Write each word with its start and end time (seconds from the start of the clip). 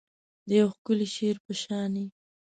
د 0.47 0.49
یو 0.59 0.67
ښکلي 0.77 1.07
شعر 1.15 1.37
په 1.45 1.53
شاني 1.61 2.05